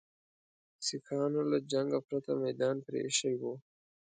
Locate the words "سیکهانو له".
0.85-1.57